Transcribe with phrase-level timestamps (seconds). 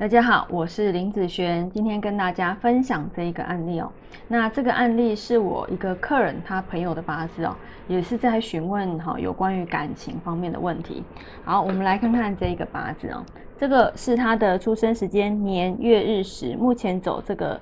[0.00, 3.92] 大家好，我是林子璇，今天跟大家分享这一个案例哦。
[4.28, 7.54] 那这个案例是我一个客人他朋友的八字哦，
[7.86, 11.04] 也是在询问哈有关于感情方面的问题。
[11.44, 13.22] 好，我们来看看这一个八字哦，
[13.58, 17.60] 这个是他的出生时间年月日时，目前走这个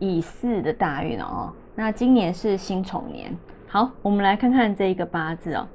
[0.00, 1.50] 乙巳的大运哦。
[1.74, 3.34] 那今年是辛丑年。
[3.66, 5.66] 好，我们来看看这一个八字哦，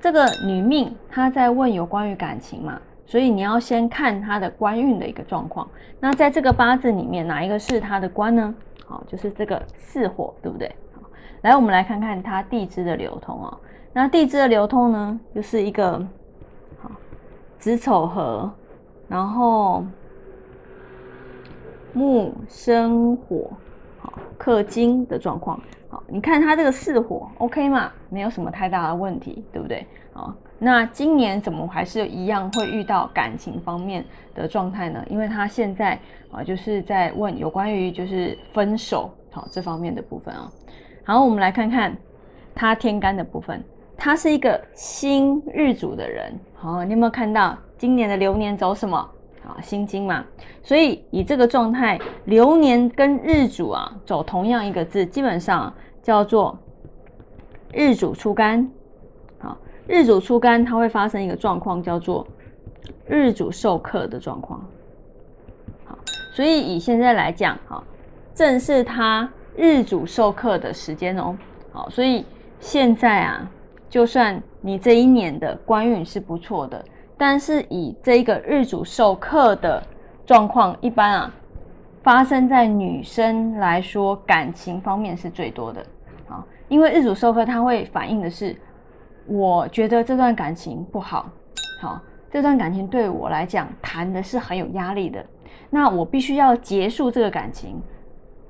[0.00, 2.80] 这个女命她在问有关于感情嘛。
[3.10, 5.68] 所以你要先看他的官运的一个状况。
[5.98, 8.54] 那在这个八字里面，哪一个是他的官呢？
[8.86, 10.72] 好，就是这个巳火，对不对？
[10.94, 11.02] 好，
[11.42, 13.58] 来，我们来看看他地支的流通哦。
[13.92, 15.98] 那地支的流通呢，就是一个
[16.80, 16.88] 好
[17.58, 18.48] 子丑合，
[19.08, 19.84] 然后
[21.92, 23.50] 木生火，
[23.98, 25.60] 好克金的状况。
[25.88, 27.90] 好，你看他这个巳火，OK 嘛？
[28.08, 29.84] 没有什么太大的问题，对不对？
[30.12, 30.32] 好。
[30.62, 35.02] 那今年怎么还是一样会遇到感情方面的状态呢？
[35.08, 35.98] 因为他现在
[36.30, 40.52] 啊就是在问有关于就是分手好这方面的部分啊。
[41.02, 41.96] 好，我们来看看
[42.54, 43.64] 他天干的部分，
[43.96, 46.38] 他是一个辛日主的人。
[46.54, 48.98] 好，你有没有看到今年的流年走什么
[49.42, 49.56] 啊？
[49.62, 50.22] 辛金嘛。
[50.62, 55.72] 所以以这个状态，流年跟日主啊走同样一个字，基本上
[56.02, 56.58] 叫做
[57.72, 58.70] 日主出干。
[59.90, 62.24] 日主出干，它会发生一个状况，叫做
[63.08, 64.64] 日主受克的状况。
[65.84, 65.98] 好，
[66.32, 67.82] 所以以现在来讲，哈，
[68.32, 71.36] 正是他日主受克的时间哦。
[71.72, 72.24] 好，所以
[72.60, 73.50] 现在啊，
[73.88, 76.84] 就算你这一年的官运是不错的，
[77.18, 79.82] 但是以这一个日主受克的
[80.24, 81.34] 状况，一般啊，
[82.04, 85.84] 发生在女生来说，感情方面是最多的。
[86.28, 88.56] 好，因为日主受克，它会反映的是。
[89.26, 91.30] 我觉得这段感情不好，
[91.80, 95.24] 好，这段感情对我来讲谈的是很有压力的。
[95.68, 97.80] 那我必须要结束这个感情，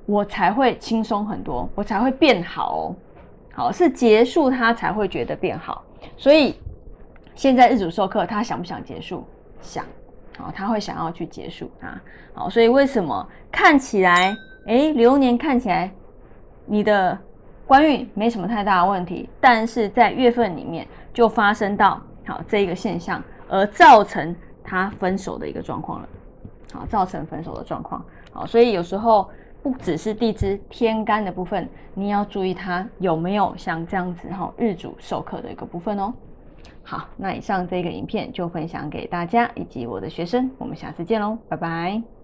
[0.05, 2.95] 我才会轻松很多，我才会变好哦。
[3.53, 5.83] 好，是结束他才会觉得变好。
[6.17, 6.55] 所以
[7.35, 9.23] 现在日主授课，他想不想结束？
[9.61, 9.85] 想，
[10.37, 12.01] 好，他会想要去结束啊。
[12.33, 15.91] 好，所以为什么看起来，哎，流年看起来
[16.65, 17.17] 你的。
[17.71, 26.09] 官运没什么太大的问题，但是在月份里面就发生到好这一个现象，而造成他分手的一个状况了。
[26.73, 28.03] 好，造成分手的状况。
[28.33, 29.29] 好，所以有时候
[29.63, 36.13] 不只是地支天干的部分，你要注意它有没有像这样子哈日主授课的一个部分哦。
[36.83, 42.20] 好，那以上这个影片就分享给大家以及我的学生，我们下次见喽，拜拜。